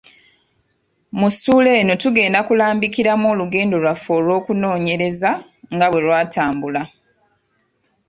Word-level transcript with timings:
Mu 1.19 1.27
ssuula 1.33 1.69
eno 1.81 1.93
tugenda 2.01 2.39
kulambikiramu 2.47 3.25
olugendo 3.33 3.75
lwaffe 3.83 4.09
olw’okunoonyereza 4.19 5.31
nga 5.73 5.85
bwe 5.89 6.03
lwatambula. 6.05 6.81